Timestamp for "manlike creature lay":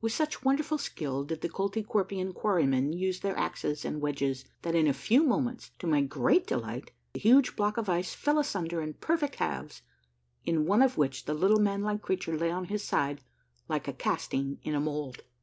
11.60-12.50